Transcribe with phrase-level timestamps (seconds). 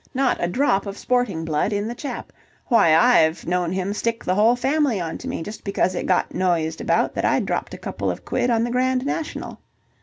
[0.15, 2.33] Not a drop of sporting blood in the chap.
[2.69, 6.33] Why I've known him stick the whole family on to me just because it got
[6.33, 9.59] noised about that I'd dropped a couple of quid on the Grand National.